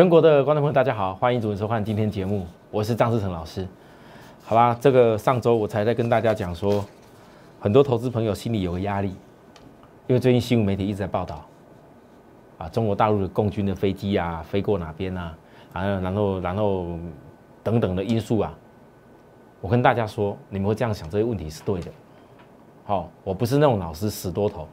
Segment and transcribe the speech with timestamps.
[0.00, 3.68] 全国的观众朋友，大家好，欢迎准时收看今天节目，我是张志成老师。
[4.42, 6.82] 好吧，这个上周我才在跟大家讲说，
[7.60, 9.08] 很多投资朋友心里有个压力，
[10.06, 11.44] 因为最近新闻媒体一直在报道，
[12.56, 15.36] 啊，中国大陆的共军的飞机啊飞过哪边啊，
[15.74, 16.98] 啊，然后然后
[17.62, 18.54] 等等的因素啊，
[19.60, 21.90] 我跟大家说，你们会这样想这些问题是对的。
[22.86, 24.66] 好，我不是那种老师死多头，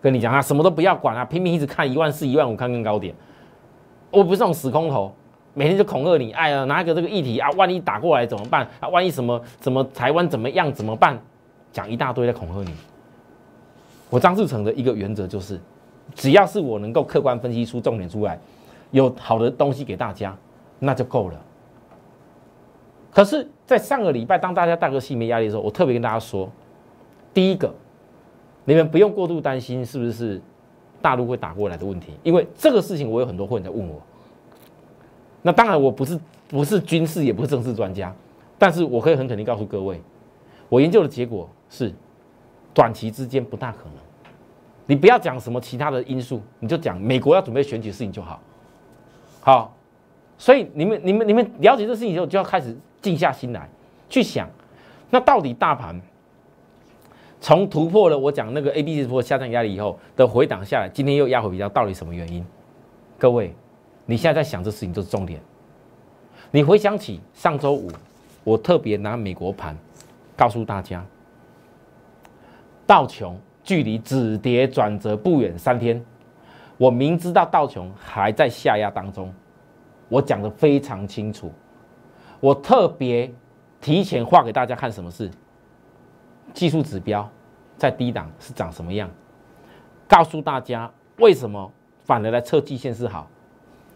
[0.00, 3.14] 跟你讲啊，什么都不要管啊，拼命一直看一万四、一万五看更高点。
[4.14, 5.12] 我不是那种死空头，
[5.54, 8.88] 每天就恐吓你，哎呀，拿一个这个议题啊，万一打过来怎么办啊？
[8.88, 11.18] 万一什么什么台湾怎么样怎么办？
[11.72, 12.74] 讲一大堆在恐吓你。
[14.08, 15.60] 我张志成的一个原则就是，
[16.14, 18.38] 只要是我能够客观分析出重点出来，
[18.92, 20.36] 有好的东西给大家，
[20.78, 21.40] 那就够了。
[23.10, 26.48] 可是，在上个礼拜，当大家大哥心没压力的时候，我特别跟大家说，
[27.32, 27.72] 第一个，
[28.64, 30.40] 你们不用过度担心是不是。
[31.04, 34.00] 大陆会打过来的问题，因为这个事情我有很多会员在问我。
[35.42, 38.10] 那当然我不是不是军事，也不是政治专家，
[38.58, 40.00] 但是我可以很肯定告诉各位，
[40.70, 41.92] 我研究的结果是，
[42.72, 43.92] 短期之间不大可能。
[44.86, 48.40] 你不要讲什么其他的因素，你就讲美国要准备选举事情就好。
[49.42, 49.76] 好，
[50.38, 53.68] 所以你们你们你们了解这事情以后，就要开始静下心来
[54.08, 54.48] 去想，
[55.10, 56.00] 那到底大盘？
[57.44, 62.42] 从突破了我讲那个 A B C 波下降压力以后的回档下来，今天又压回比较，到底什么原因？
[63.18, 63.54] 各位，
[64.06, 65.38] 你现在在想这事情就是重点。
[66.50, 67.90] 你回想起上周五，
[68.44, 69.76] 我特别拿美国盘
[70.34, 71.04] 告诉大家，
[72.86, 76.02] 道琼距离止跌转折不远三天，
[76.78, 79.30] 我明知道道琼还在下压当中，
[80.08, 81.52] 我讲的非常清楚，
[82.40, 83.30] 我特别
[83.82, 85.30] 提前画给大家看什么事。
[86.54, 87.28] 技术指标
[87.76, 89.10] 在低档是长什么样？
[90.06, 91.70] 告诉大家为什么
[92.04, 93.28] 反而来测季线是好？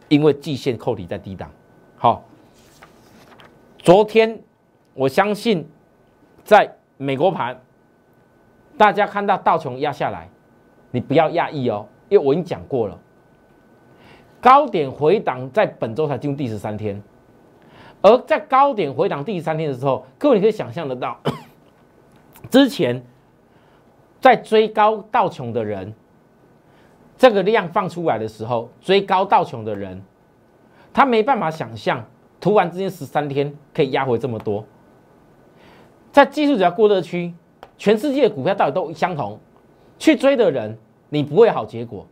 [0.09, 1.51] 因为季线扣底在低档。
[1.97, 2.25] 好，
[3.79, 4.41] 昨天
[4.95, 5.69] 我相信
[6.43, 7.61] 在美国盘，
[8.77, 10.29] 大家看到道琼压下来，
[10.91, 12.99] 你不要讶异哦，因为我已经讲过了，
[14.41, 17.01] 高点回档在本周才进入第十三天，
[18.03, 21.21] 而在高点回档第十三天的时候，各位你可以想象得到。
[22.51, 23.03] 之前
[24.21, 25.93] 在追高道琼的人，
[27.17, 30.03] 这个量放出来的时候，追高道琼的人，
[30.93, 32.05] 他没办法想象，
[32.41, 34.65] 突然之间十三天可以压回这么多。
[36.11, 37.35] 在技术指标过热区，
[37.77, 39.39] 全世界的股票到底都相同，
[39.99, 40.79] 去追的人，
[41.11, 42.07] 你不会好结果。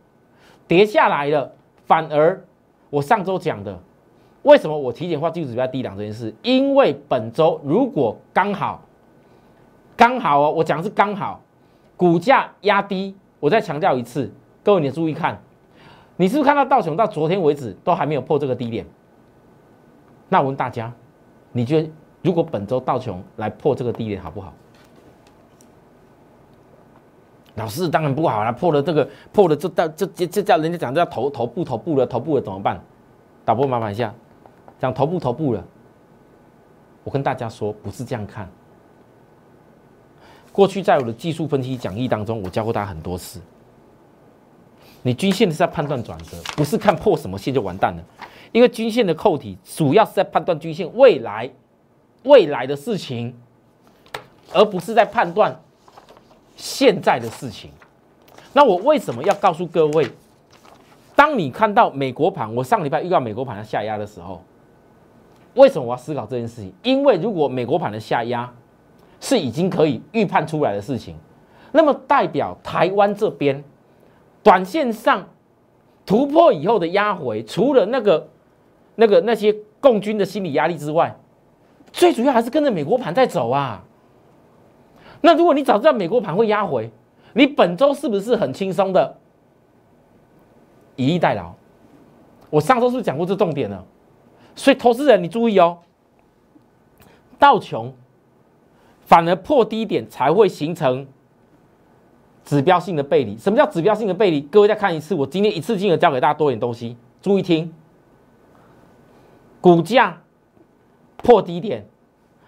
[0.67, 1.51] 跌下来了，
[1.85, 2.45] 反而
[2.89, 3.77] 我上周讲的，
[4.43, 6.33] 为什么我提前画技术指标低档这件事？
[6.43, 8.83] 因为本周如果刚好。
[9.97, 11.41] 刚好哦，我讲的是刚好，
[11.97, 13.17] 股价压低。
[13.39, 14.31] 我再强调一次，
[14.63, 15.39] 各位你注意看，
[16.15, 18.85] 你是不是看到道琼到昨天为止都还没有破这个低点？
[20.29, 20.93] 那我问大家，
[21.51, 21.89] 你觉得
[22.21, 24.53] 如果本周道琼来破这个低点好不好？
[27.55, 32.79] 老师当然不好了，破了这个破了这到这这这叫人家讲叫头头部头部了，头部了怎么办？
[33.45, 34.13] 导播麻烦一下，
[34.79, 35.63] 讲头部头部了。
[37.03, 38.49] 我跟大家说，不是这样看。
[40.57, 43.39] 过去在我的技术分析讲义当中，我教过大家很多次。
[45.03, 48.03] 你均线是在判断转折，不是看破什么线就完蛋了。
[48.51, 51.47] 因为均线的扣体主要是在判断均线未来
[52.23, 53.31] 未来的事情，
[54.51, 55.55] 而不是在判断
[56.55, 57.69] 现在的事情。
[58.51, 60.09] 那我为什么要告诉各位？
[61.15, 64.41] 当你看到美国盘，我上礼拜预告美国盘要下压的时候，
[65.53, 66.73] 为什么我要思考这件事情？
[66.81, 68.51] 因为如果美国盘的下压，
[69.19, 71.15] 是已经可以预判出来的事情，
[71.71, 73.63] 那么代表台湾这边
[74.43, 75.27] 短线上
[76.05, 78.29] 突破以后的压回，除了那个、
[78.95, 81.15] 那个那些共军的心理压力之外，
[81.91, 83.83] 最主要还是跟着美国盘在走啊。
[85.21, 86.91] 那如果你早知道美国盘会压回，
[87.33, 89.17] 你本周是不是很轻松的
[90.95, 91.53] 以逸待劳？
[92.49, 93.83] 我上周是不是讲过这重点了？
[94.55, 95.79] 所以投资人你注意哦，
[97.37, 97.93] 道琼。
[99.07, 101.07] 反而破低点才会形成
[102.43, 103.37] 指标性的背离。
[103.37, 104.41] 什么叫指标性的背离？
[104.41, 107.73] 各位再看一次，我今天一次性的教给大家多点东西，注意听。
[109.61, 110.21] 股价
[111.15, 111.85] 破低点，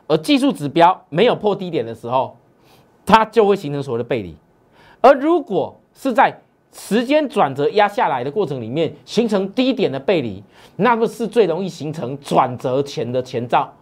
[0.08, 2.36] 而技术指标没有破低点的时候，
[3.06, 4.36] 它就会形成所谓的背离。
[5.00, 6.42] 而如果是在
[6.74, 10.44] 时间转折压下来的过程里面形成低点的背离，
[10.76, 13.74] 那么是最容易形成转折前的前兆。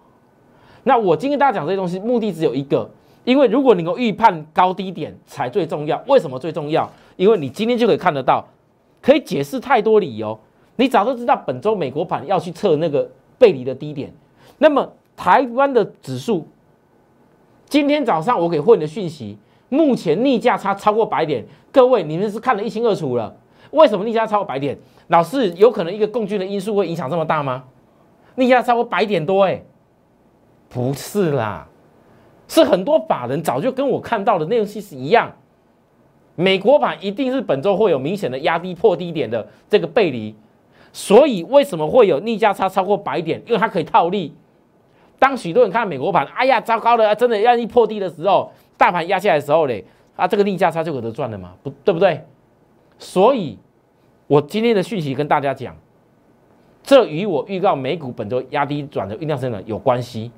[0.87, 2.89] 那我今天大家讲这些东西，目的只有一个，
[3.25, 6.01] 因为如果你能够预判高低点才最重要。
[6.07, 6.89] 为什么最重要？
[7.17, 8.47] 因为你今天就可以看得到，
[9.01, 10.39] 可以解释太多理由。
[10.77, 14.13] 你早都知道本周美国盘要去测那个背离的低点，
[14.59, 16.47] 那么台湾的指数，
[17.67, 19.37] 今天早上我给会员的讯息，
[19.67, 23.35] 目前逆价差超过百点，各位你们是看得一清二楚了。
[23.71, 24.77] 为什么逆价超过百点？
[25.07, 27.65] 老是有可能一个共军的因素会影响这么大吗？
[28.35, 29.61] 逆价超过百点多，哎，
[30.69, 31.67] 不是啦，
[32.47, 35.31] 是很多法人早就跟我看到的内容其实一样，
[36.35, 40.35] 美国版一定是本周会有明显的压低破低点的这个背离。
[40.93, 43.41] 所以为什么会有逆价差超过百点？
[43.45, 44.33] 因为它可以套利。
[45.19, 49.85] 当许多人看美国盘，哎呀，糟糕了，真的要一破低的时候，大盘压下来的时候嘞，
[50.15, 52.23] 啊，这个逆价差就有得赚了嘛，不对不对？
[52.97, 53.59] 所以，
[54.25, 55.75] 我今天的讯息跟大家讲，
[56.81, 60.31] 这与我预告美股本周压低转的酝酿生呢有关系。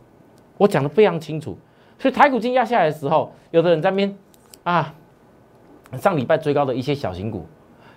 [0.59, 1.57] 我讲的非常清楚。
[1.97, 4.15] 所以台股今压下来的时候，有的人在边
[4.63, 4.93] 啊，
[5.97, 7.47] 上礼拜追高的一些小型股，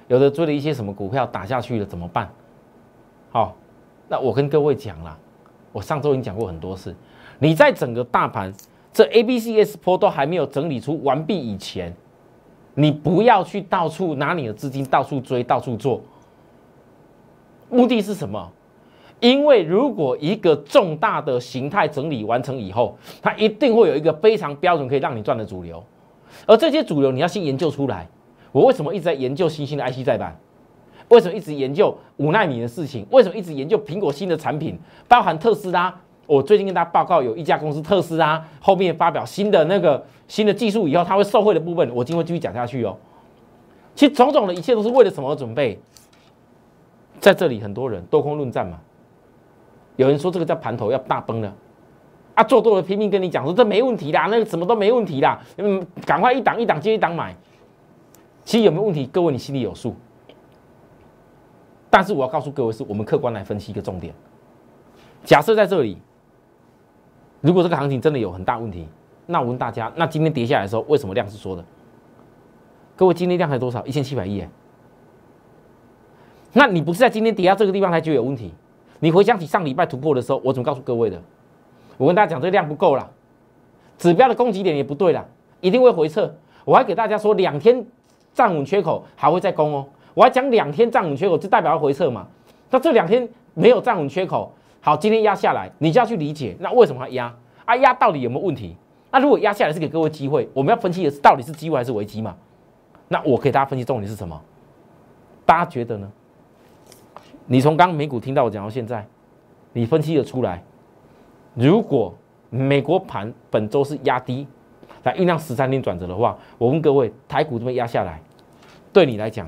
[0.09, 2.29] 有的追了一些什么股票打下去了，怎么办？
[3.31, 3.55] 好，
[4.09, 5.19] 那我跟各位讲了，
[5.73, 6.94] 我上周已经讲过很多次，
[7.38, 8.53] 你在整个大盘
[8.93, 11.94] 这 A、B、C、S 波都还没有整理出完毕以前，
[12.75, 16.00] 你不要去到处拿你的资金到处追、到处做。
[17.70, 18.53] 目的是什么？
[19.23, 25.81] 因为如果一个重大的形态整理完成以后，它一定会有一个非常标准可以让你赚的主流，
[26.45, 28.09] 而这些主流你要先研究出来。
[28.51, 30.37] 我为什么一直在研究新兴的 IC 再版？
[31.07, 33.07] 为什么一直研究五纳米的事情？
[33.13, 34.77] 为什么一直研究苹果新的产品，
[35.07, 35.95] 包含特斯拉？
[36.27, 42.97] 我最近跟大家报告，有一家公司特斯拉后面发表新的那个新的技术以后，它会受惠的部分，我今天会继续讲下去哦。
[43.95, 45.79] 其实种种的一切都是为了什么准备？
[47.21, 48.81] 在这里很多人多空论战嘛，
[49.97, 51.55] 有人说这个叫盘头要大崩了，
[52.35, 57.35] 啊，做多了拼命跟你讲说这没问题啦，那个什么都没问题啦，嗯，赶快一档一档接一档买。
[58.44, 59.06] 其实有没有问题？
[59.06, 59.94] 各位你心里有数。
[61.89, 64.12] 但是我要告诉各位，是我们客观来分析一个重点。
[65.23, 65.99] 假设在这里，
[67.41, 68.89] 如果这个行情真的有很大问题，
[69.27, 71.65] 那我问大家，那今天跌下来的时候，为什么量是缩的？
[72.97, 73.85] 各位今天量才多少？
[73.85, 74.49] 一千七百亿哎。
[76.55, 78.53] 那你不是在今天跌到这个地方才觉得有问题？
[79.05, 81.21] 你回想起上礼拜突破的时候，我怎么告诉各位的？
[81.97, 83.11] 我跟大家讲，这个量不够了，
[83.99, 85.27] 指标的攻击点也不对了，
[85.61, 86.33] 一定会回撤。
[86.65, 87.85] 我还给大家说，两天
[88.33, 89.85] 站稳缺口还会再攻哦。
[90.15, 92.29] 我还讲两天站稳缺口，就代表要回撤嘛？
[92.71, 97.35] 那这两天没有站稳缺口，好，今天压下来，你就要去理解，那为什么要压？
[97.65, 98.77] 啊，压到底有没有问题？
[99.11, 102.37] 那如果压下来是给各位机会，我们要分析的是到底是机会还是危机嘛？
[103.09, 104.41] 那我给大家分析重点是什么？
[105.45, 106.09] 大家觉得呢？
[107.53, 109.07] 你从刚美股听到我讲到现在，
[109.75, 110.65] 你分析的出来，
[111.55, 112.15] 如果
[112.49, 114.49] 美国盘本周是压低
[115.03, 118.23] 来酝酿十三天转折的话，我问各位，台股这边压下来，
[118.91, 119.47] 对你来讲？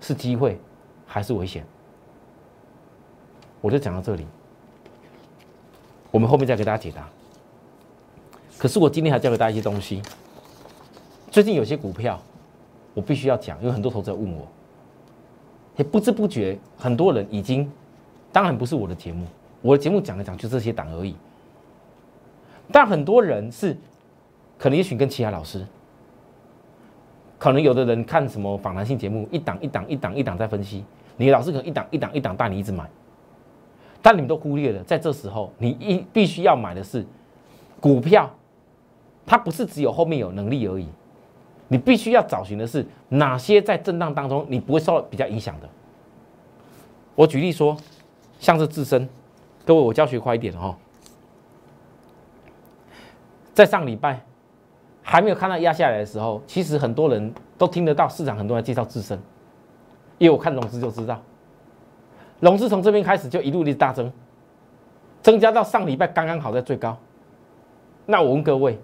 [0.00, 0.56] 是机会
[1.04, 1.66] 还是危险？
[3.60, 4.24] 我就讲到这里，
[6.12, 7.08] 我们后面再给大家解答。
[8.56, 10.00] 可是我今天还教给大家一些东西。
[11.28, 12.22] 最近有些股票，
[12.94, 14.46] 我必须要讲，因为很多投资者问我，
[15.76, 17.70] 也不知不觉很多人已经，
[18.32, 19.26] 当然不是我的节目，
[19.60, 21.14] 我的节目讲来讲就这些档而已。
[22.70, 23.76] 但很多人是，
[24.58, 25.66] 可能也许跟其他老师。
[27.38, 30.84] 可能有的人看什么访谈性节目，一档一档一档一档在分析，
[31.16, 32.88] 你老师可能一档一档一档带你一直买，
[34.00, 37.04] 但你们都忽略了，在这时候你一必须要买的是
[37.80, 38.30] 股票，
[39.26, 40.86] 它不是只有后面有能力而已，
[41.72, 45.66] 你必须要找寻的是哪些在震荡当中你不会受到比较影响的。
[47.14, 47.74] 我举例说，
[48.38, 49.08] 像是自身，
[49.64, 50.76] 各位我教学快一点哦，
[53.54, 54.20] 在上礼拜。
[55.04, 59.20] 还没有看到压下来的时候，其实很多人都听得到市场很多人介绍自身，
[60.16, 61.20] 因为我看融资就知道，
[62.38, 64.10] 融资从这边开始就一路的大增，
[65.20, 66.96] 增加到上礼拜刚刚好在最高。
[68.06, 68.78] 那我问各位，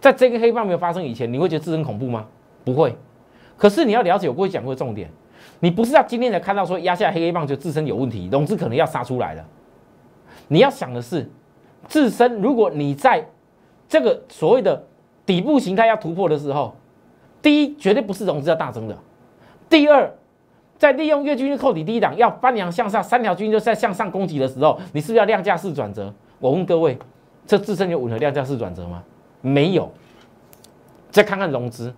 [0.00, 2.26] 在这个黑棒没有发生以前，你会觉得自身恐怖吗？
[2.64, 2.96] 不会。
[3.56, 5.10] 可是你要了解我过去讲过的重点，
[5.60, 9.44] 你不是要今天才看到说压下黑黑棒就自身有问题，融资可能要杀出来了。
[10.48, 11.30] 你要想的是，
[11.88, 13.26] 自身如果你在
[13.88, 14.84] 这个所谓的。
[15.26, 16.76] 底部形态要突破的时候，
[17.40, 18.94] 第一绝对不是融资要大增的。
[19.70, 20.12] 第二，
[20.76, 26.12] 在利用月均线扣底低档要翻阳向上，三条均线在向上攻击的时候，你是不是要量价式转折？
[26.40, 26.98] 我问各位，
[27.46, 29.02] 这自身有吻合量价式转折吗？
[29.44, 29.92] 没有。
[31.10, 31.94] 再看看融资，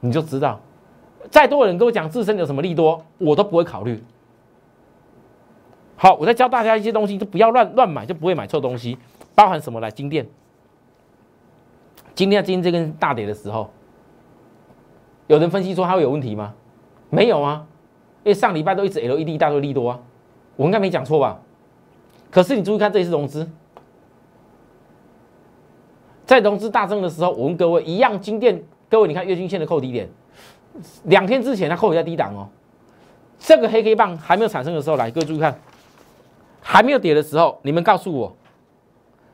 [0.00, 0.60] 你就知道。
[1.30, 4.02] 再多人跟我讲自身有什么利多，我都不会考虑。
[5.96, 8.98] 好，我再教大家一些东西，就不要乱乱买，就不会买错东西。
[9.34, 9.90] 包含什么来？
[9.90, 10.26] 金店。
[12.14, 13.70] 今天今天这根大跌的时候，
[15.28, 16.54] 有人分析说它会有问题吗？
[17.10, 17.64] 没有啊，
[18.24, 20.00] 因为上礼拜都一直 LED 大多利多啊，
[20.56, 21.40] 我应该没讲错吧？
[22.30, 23.48] 可是你注意看这一次融资，
[26.28, 30.06] 在融资大增的时候，我问各位一样金店，各位你看月均线的扣低点，
[31.04, 32.46] 两天之前它扣在低档哦。
[33.38, 35.58] 这个黑黑棒还没有产生的时候，来各位注意看，
[36.60, 38.36] 还没有跌的时候，你们告诉我，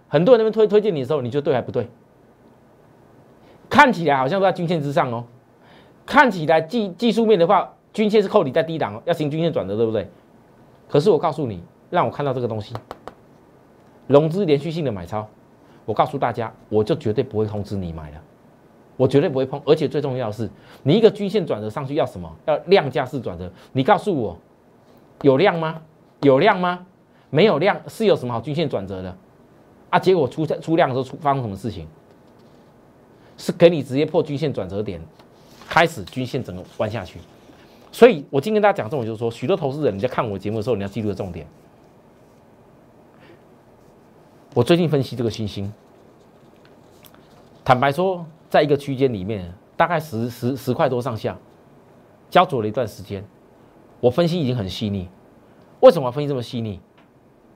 [0.07, 1.89] 很多人那边推推荐你的时候，你觉得对还不对？
[3.69, 5.25] 看起来好像都在均线之上哦，
[6.07, 10.09] 看起来技技术面的话，均线是扣底在低档哦，要行均线转折，对不对？
[10.89, 11.61] 可是我告诉你，
[11.91, 12.73] 让我看到这个东西，
[14.07, 15.27] 融资连续性的买超，
[15.85, 18.21] 我告诉大家，我就绝对不会通知你买了，
[18.97, 19.61] 我绝对不会碰。
[19.65, 20.49] 而且最重要的是，
[20.83, 22.31] 你一个均线转折上去要什么？
[22.47, 23.51] 要量价式转折。
[23.73, 24.37] 你告诉我，
[25.23, 25.81] 有量吗？
[26.23, 26.87] 有量吗？
[27.31, 29.17] 没有量是有什么好均线转折的？
[29.91, 31.87] 啊，结果出现出量的时候出发生什么事情？
[33.37, 35.01] 是给你直接破均线转折点，
[35.69, 37.19] 开始均线整个弯下去。
[37.91, 41.47] 所以我今天跟大家讲这种就是说，许多投资人你在看我节目的时候，你要记住的重点。
[44.55, 45.71] 我最近分析这个星星，
[47.65, 51.37] 坦白说，在一个区间里面，大概十十十块多上下，
[52.31, 53.25] 焦灼了一段时间。
[53.99, 55.09] 我分析已经很细腻，
[55.81, 56.79] 为什么分析这么细腻？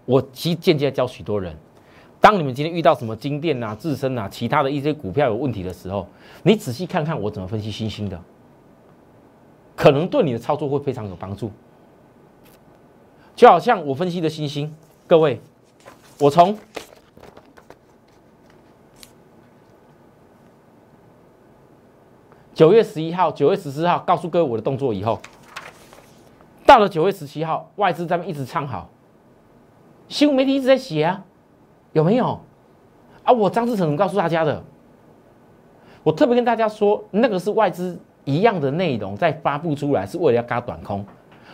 [0.06, 1.56] 我其间接教许多人。
[2.20, 6.04] 当你们今天遇到什么金店啊、自身啊、其他的一些股票有问题的时候，
[6.42, 8.20] 你仔细看看我怎么分析星星的，
[9.76, 11.52] 可能对你的操作会非常有帮助。
[13.36, 14.74] 就好像我分析的星星，
[15.06, 15.40] 各位，
[16.18, 16.58] 我从
[22.58, 25.20] 九月十一号、九月十四号告诉各位我的动作以后，
[26.66, 28.90] 到了九月十七号，外资在一直唱好，
[30.08, 31.24] 新闻媒体一直在写啊。
[31.92, 32.40] 有没有
[33.22, 33.32] 啊？
[33.32, 34.60] 我张志成告诉大家的，
[36.02, 41.06] 我特别跟大家说，那个是外资一样的内容在发布出来，是为了要嘎短空。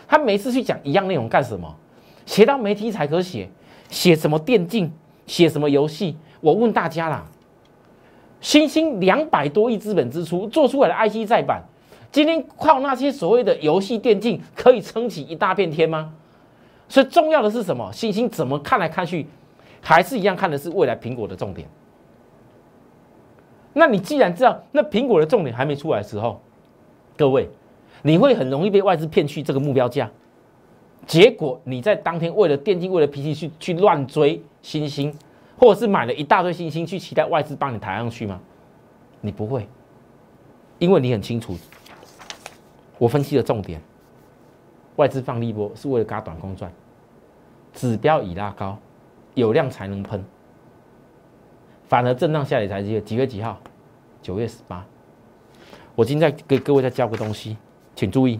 [0.08, 1.76] 他每次去讲一样内容干什么？
[2.24, 3.50] 写到媒体才可写，
[3.90, 4.90] 写什么电竞，
[5.26, 6.16] 写什么游戏？
[6.40, 7.26] 我问大家啦，
[8.44, 11.62] 新兴两百多亿资本支出做出来的 IC 再版，
[12.12, 16.12] 今天靠那些所谓的游戏电竞可以撑起一大片天吗？
[16.86, 17.90] 所以重要的是什么？
[17.90, 19.26] 星星怎么看来看去？
[19.80, 21.66] 还是一样看的是未来苹果的重点。
[23.72, 26.38] 那你既然知道那苹果的重点还没出来的时候，
[27.16, 27.48] 各位，
[28.02, 30.10] 你会很容易被外资骗去这个目标价，
[31.06, 35.14] 结果你在当天为了电竞、为了 PC 去去乱追新星，
[35.58, 38.40] 或者是买了一大堆新星去期待外资帮你抬上去吗？
[39.20, 39.68] 你不会，
[40.78, 41.56] 因为你很清楚，
[42.98, 43.80] 我分析的重点，
[44.96, 46.72] 外资放利波是为了嘎短空赚，
[47.72, 48.78] 指标已拉高。
[49.34, 50.24] 有量才能喷，
[51.88, 53.58] 反而震荡下来才几月几月几号？
[54.22, 54.86] 九月十八。
[55.96, 57.56] 我今天再给各位再教个东西，
[57.96, 58.38] 请注意。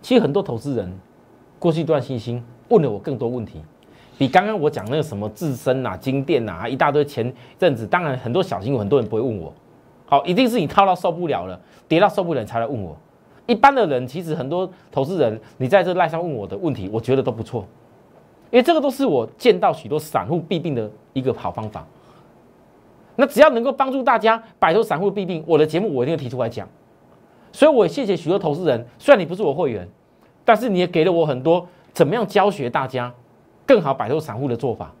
[0.00, 0.98] 其实很多投资人
[1.58, 3.62] 过去一段信心问了我更多问题，
[4.18, 9.52] 比刚刚我讲那个什么自身呐、金店呐，一大堆前阵子，当然很多小型很多人不会问我。
[10.06, 12.96] 好，一定是你套到受不了了，跌到受不了才来问我。
[13.46, 17.66] 一般的人其实很多投资人，你在这赖上问我的问题，我觉得都不错。
[18.50, 21.86] 因为这个都是我见到许多散户弊病的一个好方法。
[23.16, 26.68] 那只要能够帮助大家摆脱散户弊病，我的节目我一定会提出来讲。
[27.52, 29.88] 所以我也谢谢许多投资人，虽然你不是我会员，
[30.44, 33.12] 但是你也给了我很多怎么样教学大家
[33.66, 34.92] 更好摆脱散户的做法。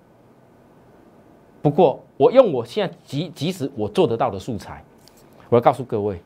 [1.62, 4.84] 不过我用我现在即即使我做得到的素材，
[5.48, 6.20] 我要告诉各位，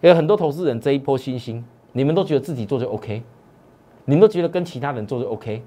[0.00, 3.22] 有很多投资人这一波新兴，你们都觉得自己做就 OK，
[4.04, 5.62] 你们都觉得跟其他人做就 OK。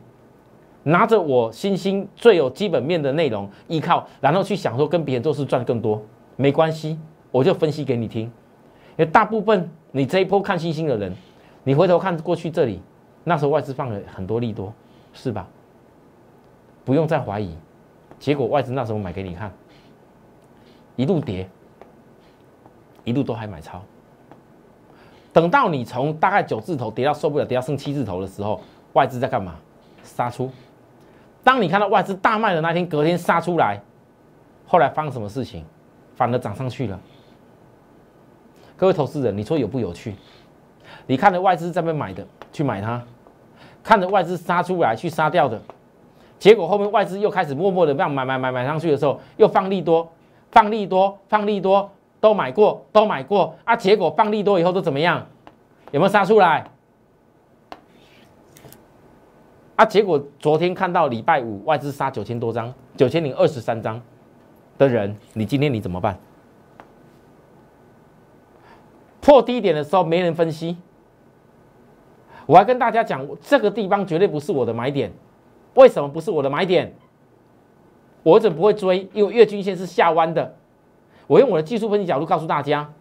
[0.84, 6.02] 拿着我新兴最有基本面的内容依靠，然后去想说跟别人做事赚更多，
[6.36, 7.00] 没关系，
[7.32, 8.24] 我就分析给你听。
[8.98, 11.12] 因为大部分你这一波看新兴的人，
[11.64, 12.80] 你回头看过去这里，
[13.24, 14.72] 那时候外资放了很多利多，
[15.12, 15.48] 是吧？
[16.86, 17.58] 不用再怀疑，
[18.20, 19.51] 结果外资那时候买给你看，
[20.96, 21.50] 一路跌，
[23.04, 23.82] 一路都还买超。
[25.34, 28.62] 等到你从大概九字头跌到受不了，跌到剩七字头的时候，
[28.94, 29.56] 外资在干嘛？
[30.04, 30.50] 杀出。
[31.44, 33.82] 当你看到外资大卖的那天，隔天杀出来，
[34.65, 35.65] 后来发生什么事情？
[36.15, 36.98] 反而涨上去了。
[38.77, 40.15] 各位投资人，你说有不有趣？
[41.08, 43.01] 你看着外资在那买的，去买它；
[43.84, 45.62] 看着外资杀出来去杀掉的，
[46.38, 50.08] 结果后面外资又开始默默的这样买买买买上去的时候，又放利多，
[50.51, 51.89] 放利多，放利多，
[52.20, 53.75] 都买过，都买过啊！
[53.75, 55.25] 结果放利多以后都怎么样？
[55.92, 56.70] 有没有杀出来？
[59.75, 59.86] 啊！
[59.86, 64.01] 结果昨天看到礼拜五外资杀九千多张，九千零二十三张
[64.77, 66.18] 的人，你今天你怎么办？
[69.22, 70.77] 破低点的时候没人分析，
[72.46, 75.12] 我还跟大家讲，这个地方绝对不是我的买点。
[75.75, 76.94] 为什么不是我的买点？
[78.24, 79.08] 我怎么不会追？
[79.13, 80.55] 因为月均线是下弯的。
[81.27, 82.91] 我用我的技术分析角度告诉大家，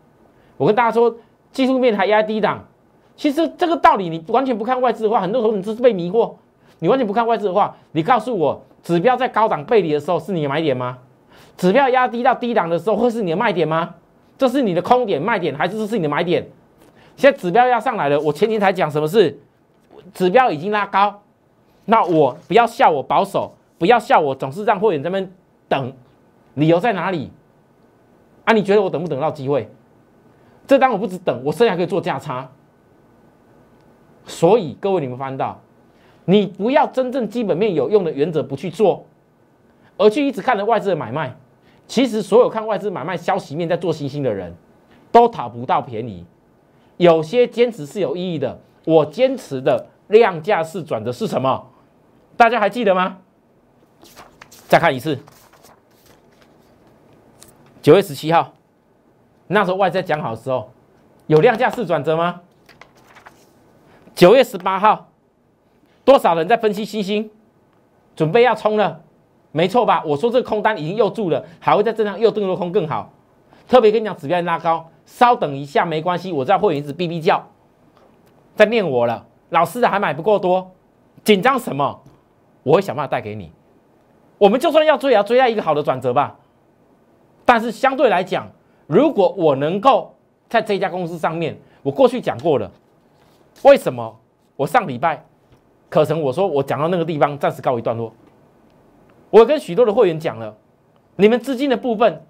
[0.56, 1.16] 我跟大家说，
[1.50, 2.64] 技术面还压低档。
[3.16, 6.34] 其实这个道理，你完全不看外资的话，很多时候你只是被迷惑。
[6.80, 10.98] 你完全不看外资的话，你告诉我，指标在高档背离的时候是你的买点吗？
[11.56, 13.94] 指标压低到低档的时候会是你的卖点吗？
[14.36, 16.44] 这是你的空点卖点，还是这是你的买点？
[17.16, 19.38] 现在指标压上来了，我前天才讲什么是
[20.12, 21.22] 指标已经拉高，
[21.84, 25.30] 那我不要笑我保守，不要笑我总是让会员这边
[25.68, 25.92] 等，
[26.54, 27.30] 理由在哪里？
[28.44, 29.70] 啊，你觉得我等不等到机会？
[30.66, 32.50] 这单我不止等，我剩下可以做价差。
[34.26, 35.60] 所以各位，你们翻到，
[36.24, 39.04] 你不要真正基本面有用的原则不去做，
[39.98, 41.36] 而去一直看着外资的买卖。
[41.86, 44.54] 其实所有看外资买卖消息面在做新兴的人，
[45.12, 46.24] 都讨不到便宜。
[46.96, 48.58] 有些坚持是有意义的。
[48.86, 51.66] 我坚持的量价式转的是什么？
[52.36, 53.18] 大家还记得吗？
[54.68, 55.18] 再看一次，
[57.80, 58.52] 九月十七号，
[59.46, 60.70] 那时候外在讲好的时候，
[61.26, 62.40] 有量价式转折吗？
[64.14, 65.08] 九月十八号，
[66.04, 67.30] 多少人在分析星星，
[68.16, 69.02] 准备要冲了，
[69.52, 70.02] 没错吧？
[70.04, 73.12] 我说这个空单已经又住了，还会在这样又更多空更好。
[73.68, 76.32] 特别跟你讲，指标拉高，稍等一下没关系。
[76.32, 77.48] 我知道会员一直哔哔叫，
[78.56, 79.26] 在念我了。
[79.50, 80.72] 老师的还买不够多，
[81.22, 82.00] 紧张什么？
[82.64, 83.52] 我会想办法带给你。
[84.36, 86.36] 我们就算要追，也要追在一个好的转折吧。
[87.44, 88.50] 但是相对来讲，
[88.88, 90.12] 如果我能够
[90.48, 92.68] 在这家公司上面，我过去讲过了。
[93.62, 94.18] 为什么
[94.56, 95.24] 我上礼拜
[95.88, 98.12] 课程我说我讲到那个地方暂时告一段落？
[99.30, 100.54] 我跟许多的会员讲了，
[101.16, 102.24] 你们资金的部分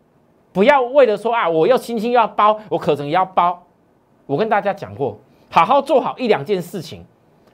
[0.53, 3.63] 不要为了说啊，我要轻轻要包，我课程也要包。
[4.27, 5.19] 我跟大家讲过，
[5.51, 7.05] 好好做好一两件事情。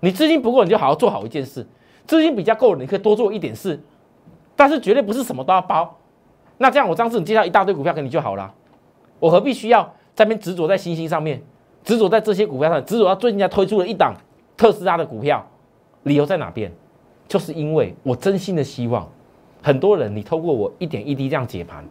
[0.01, 1.63] 你资金不够，你就好好做好一件事；
[2.11, 3.79] 资金比较够了，你可以多做一点事。
[4.57, 5.97] 但是绝对不是什么都要包。
[6.59, 8.53] 那这样我张志你介绍一大堆股票给你就好了，
[9.21, 11.41] 我何必需要在边执着在星星上面？
[11.85, 14.13] 执着在这些股票上，执着到最近才推出了一档
[14.57, 15.49] 特斯拉的股票，
[16.03, 16.73] 理由在哪边？
[17.29, 19.09] 就是因为我真心的希望，
[19.63, 21.85] 很多人你透过我一点一滴这样解盘，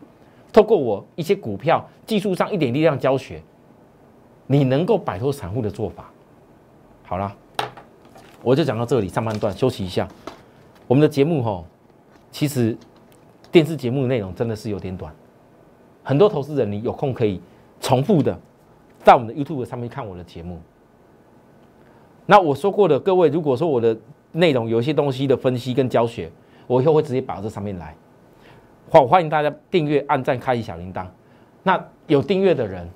[0.51, 3.41] 透过我一些股票技术上一点一滴这样教学，
[4.47, 6.11] 你能够摆脱散户的做法。
[7.03, 7.33] 好了，
[8.41, 10.07] 我就讲到这里，上半段休息一下。
[10.87, 11.63] 我们的节目哈，
[12.31, 12.75] 其实
[13.51, 15.13] 电视节目的内容真的是有点短，
[16.03, 17.41] 很多投资人你有空可以
[17.79, 18.37] 重复的。
[19.03, 20.59] 在我们的 YouTube 上面看我的节目。
[22.25, 23.97] 那我说过的，各位，如果说我的
[24.31, 26.31] 内容有一些东西的分析跟教学，
[26.67, 27.95] 我以后会直接摆到这上面来。
[28.89, 31.05] 欢欢迎大家订阅、按赞、开启小铃铛。
[31.63, 32.87] 那有订阅的人，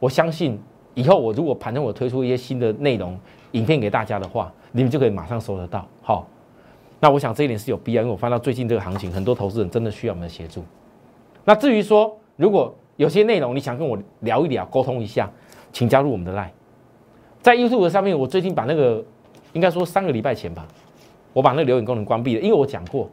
[0.00, 0.58] 我相信
[0.94, 3.18] 以后我如果盘中我推出一些新的内容、
[3.52, 5.86] 影片给大家的话，你们就可以马上收得到。
[6.02, 6.26] 好，
[7.00, 10.62] 那我想这一点是有必要，因为我翻到最近这个行情，很多投资人真的需要我们的协助。
[11.44, 15.30] 那至于说，如果有些内容你想跟我聊一聊、沟通一下，
[15.72, 16.50] 请加入我们的 Line。
[17.40, 19.04] 在 YouTube 上面，我最近把那个
[19.52, 20.66] 应该说三个礼拜前吧，
[21.32, 23.10] 我把那个留言功能关闭了，因为我讲过，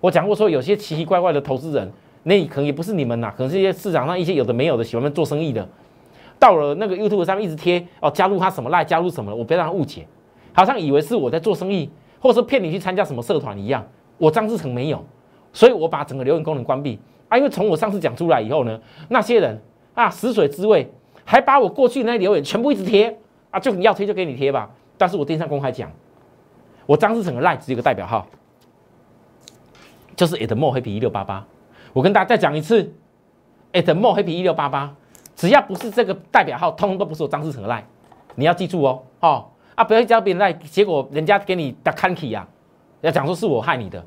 [0.00, 5.68] 我讲过说有些奇奇怪怪的投资人，那可能也不是你们呐，可能是一些市场上一些有的没有的喜欢做生意的，
[6.38, 10.06] 到了那个 YouTube 上面一直贴哦，加入他什么赖加入什么，我不要让他误解，
[10.52, 13.86] 好像以为是我在做生意，或者说骗你去参加什么社团一样。
[14.18, 15.04] 我张志成没有，
[15.52, 16.98] 所以我把整个留言功能关闭。
[17.28, 19.60] 啊，因为从我上次讲出来以后呢，那些人
[19.94, 20.90] 啊，死水之味，
[21.24, 23.18] 还把我过去那留言全部一直贴
[23.50, 24.70] 啊，就你要贴就给你贴吧。
[24.96, 25.90] 但是我电视上公开讲，
[26.86, 28.26] 我张志成的赖只有个代表号，
[30.14, 31.46] 就是 atmore happy 一六八八。
[31.92, 32.94] 我跟大家再讲一次
[33.72, 34.94] ，atmore happy 一六八八，
[35.36, 37.86] 只要不是这个代表号，通通都不是我张志成的赖。
[38.36, 39.44] 你要记住哦，哦
[39.74, 42.48] 啊，不要叫别人赖，结果人家给你打 c a n k y 呀，
[43.02, 44.02] 要讲说是我害你的，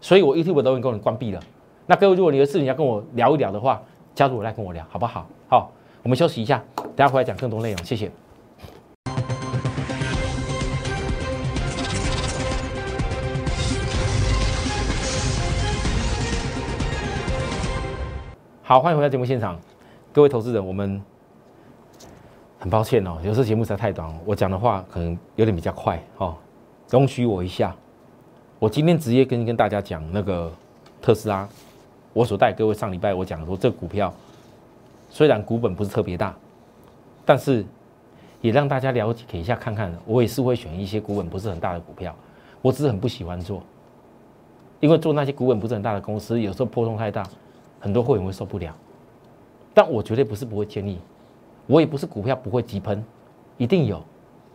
[0.00, 1.40] 所以我 YouTube 都已经给你关闭了。
[1.84, 3.82] 那各位，如果你有事情要跟我聊一聊的话，
[4.14, 5.26] 加入我来跟我聊，好不好？
[5.50, 5.70] 好，
[6.02, 6.64] 我们休息一下，
[6.96, 7.84] 等下回来讲更多内容。
[7.84, 8.10] 谢谢。
[18.62, 19.60] 好，欢迎回到节目现场，
[20.14, 21.02] 各位投资人，我们
[22.60, 26.36] 很抱歉哦，有时节目实在太短，我讲的话可能有点比较快，哦，
[26.88, 27.74] 容许我一下。
[28.60, 30.48] 我今天直接跟跟大家讲那个
[31.02, 31.48] 特斯拉。
[32.12, 34.14] 我所带各位上礼拜我讲说，这股票
[35.10, 36.32] 虽然股本不是特别大，
[37.24, 37.66] 但是
[38.40, 39.92] 也让大家了解一下看看。
[40.06, 42.14] 我也是会选一些股本不是很大的股票，
[42.62, 43.60] 我只是很不喜欢做，
[44.78, 47.26] 因为做那些股本不是很大的公司，有时候波动太大，
[47.80, 48.72] 很多会员会受不了。
[49.74, 50.98] 但我绝对不是不会建议，
[51.66, 53.04] 我也不是股票不会急喷，
[53.58, 54.00] 一定有。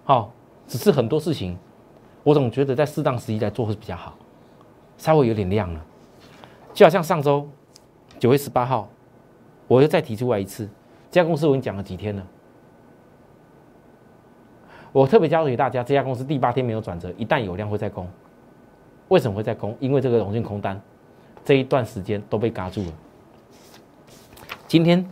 [0.06, 0.32] 好，
[0.66, 1.58] 只是很多事情，
[2.24, 4.18] 我总觉得在适当时机来做会比较好，
[4.98, 5.86] 稍微有点亮了。
[6.74, 7.48] 就好像上周
[8.18, 8.88] 九月十八号，
[9.68, 10.68] 我又再提出来一次，
[11.12, 12.26] 这家公司我已经讲了几天了。
[14.92, 18.08] 我特别交代给大家，这家公司第八天没有转折，一旦有量会再攻。
[19.10, 19.76] 为什么会再攻？
[19.80, 20.80] 因为这个融券空单
[21.44, 22.94] 这一段时间都被嘎住了。
[24.70, 25.04] 今天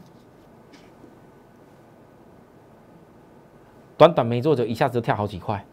[3.97, 5.65] 短短没做就一下子跳好几块，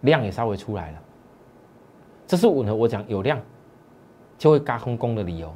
[0.00, 0.98] 量也稍微出来了。
[2.26, 3.38] 这是吻合我讲有量
[4.38, 5.54] 就会嘎空攻的理由。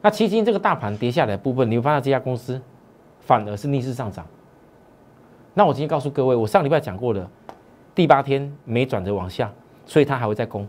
[0.00, 2.62] 那其实这个大盘跌下来部分，你会发现这家公司
[3.18, 4.24] 反而是逆势上涨。
[5.54, 7.28] 那我今天告诉各位，我上礼拜讲过的，
[7.96, 9.52] 第八天没转折往下，
[9.86, 10.68] 所以它还会再攻。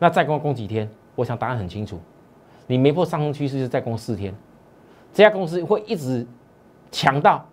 [0.00, 0.90] 那再攻攻几天？
[1.14, 2.00] 我想答案很清楚，
[2.66, 4.34] 你没破上升趋势就再攻四天。
[5.12, 6.26] 这家公司会一直
[6.90, 7.44] 强到，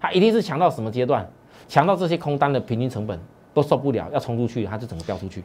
[0.00, 1.28] 它一定是强到什么阶段？
[1.68, 3.18] 强到这些空单的平均成本
[3.52, 5.42] 都受不了，要冲出去，它就整个飙出去。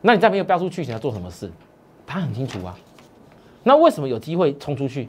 [0.00, 1.50] 那你在没有飙出去前要做什么事？
[2.06, 2.76] 它很清楚啊。
[3.62, 5.08] 那为什么有机会冲出去？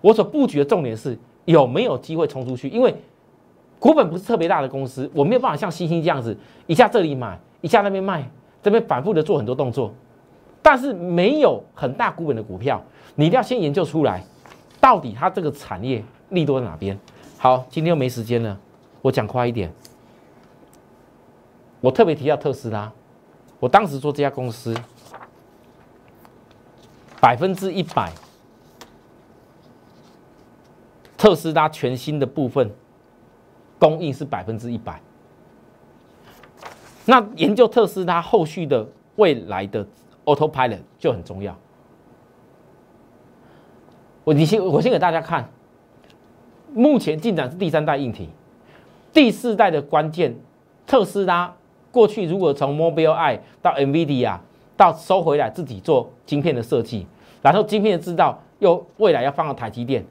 [0.00, 2.94] 我所布局的重点是有没有机会冲出去，因为。
[3.78, 6.36] 股本不是特别大的公司，我没有办法像星星这样子，
[6.66, 8.30] 一下这里买，一下那边卖，
[8.62, 9.90] 这边反复的做很多动作。
[10.60, 12.84] 但是没有很大股本的股票，
[13.14, 14.22] 你一定要先研究出来，
[14.80, 16.98] 到底它这个产业利多在哪边。
[17.38, 18.58] 好，今天又没时间了，
[19.02, 19.72] 我讲快一点。
[21.80, 22.90] 我特别提到特斯拉，
[23.58, 24.74] 我当时做这家公司，
[27.20, 28.12] 百分之一百，
[31.16, 32.70] 特斯拉全新的部分。
[33.78, 35.00] 供应是百分之一百，
[37.06, 39.82] 那研究特斯拉后续的未来的
[40.26, 41.58] Autopilot 就很重要。
[44.30, 45.44] 我你先我先给大家看，
[46.72, 48.28] 目前进展是第三代硬体，
[49.12, 50.32] 第四代的关键，
[50.86, 51.52] 特斯拉
[51.90, 54.38] 过去如果从 Mobileye 到 NVIDIA
[54.76, 57.08] 到收回来自己做晶片的设计，
[57.42, 60.04] 然后晶片的制造又未来要放到台积电，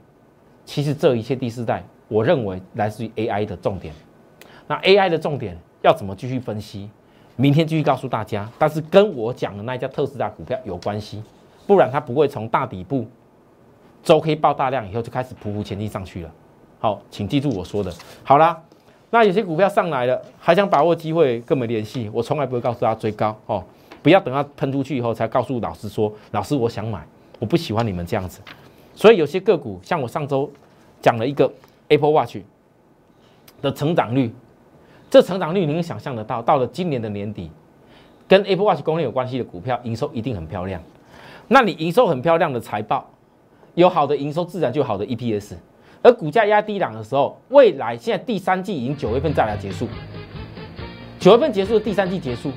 [0.65, 1.82] 其实这一切第四代。
[2.10, 3.93] 我认为来自于 AI 的重点，
[4.67, 6.89] 那 AI 的重点要怎么继续分析？
[7.38, 8.49] 明天继续告诉大家。
[8.58, 11.23] 但是跟我讲的那一家特斯拉股票有关系，
[11.65, 13.05] 不然它不会从大底部
[14.03, 16.31] 周黑爆大量以后就开始匍匐前进上去了。
[16.79, 17.93] 好，请记住我说的。
[18.23, 18.62] 好啦，
[19.09, 22.09] 那有些股票上来了，还想把握机会，跟我们联系。
[22.13, 23.63] 我从来不会告诉大家追高哦，
[24.01, 27.05] 不要等它喷出去以后才告诉老师说，老师我想买，
[27.39, 28.41] 我不喜欢你们这样子。
[28.95, 30.51] 所以有些个股，像我上周
[31.01, 31.51] 讲了一个。
[31.91, 32.38] Apple Watch
[33.63, 34.31] 的成长率，
[35.09, 36.39] 这成长率你能想象得到？
[36.39, 37.49] 到了今年的年底，
[38.27, 40.79] 跟 Apple Watch 功能有关系的股票营收一定很漂亮。
[41.47, 43.09] 那你营收很漂亮的财报，
[43.75, 45.55] 有好的营收，自然就有好的 EPS。
[46.01, 49.88] 而股价压低档的时候，未来现在第三季已经九月份再来结束，
[51.19, 52.51] 九月份结束的第三季结束，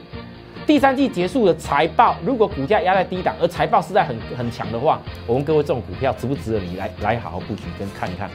[0.65, 8.31] 第三季结束的财报，如果股价压在低档，而财报是在很很强的话，我问各位，这种股票值不值得你来来好好布局跟看一看？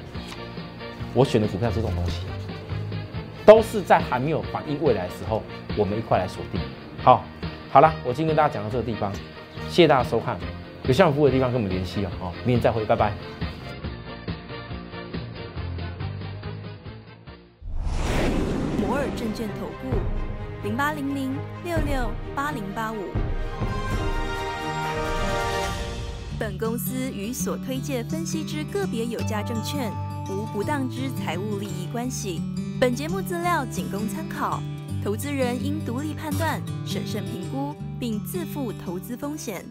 [1.14, 2.22] 我选的股票这种东西，
[3.46, 5.42] 都是在还没有反映未来的时候，
[5.78, 6.60] 我们一块来锁定。
[7.02, 7.24] 好，
[7.72, 9.10] 好了，我今天跟大家讲到这个地方，
[9.70, 10.38] 谢谢大家收看。
[10.88, 12.10] 有需要服务的地方跟我们联系哦。
[12.18, 13.12] 好，明天再会，拜拜。
[18.80, 19.98] 摩尔证券投顾，
[20.64, 22.98] 零八零零六六八零八五。
[26.40, 29.92] 本公司与所推介分析之个别有价证券。
[30.30, 32.42] 无不当之财务利益关系。
[32.80, 34.62] 本节目资料仅供参考，
[35.04, 39.66] 投资人应独立判断、审慎评估，并自负投资风险。